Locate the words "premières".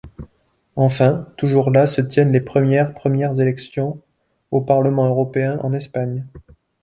2.41-2.91, 2.95-3.39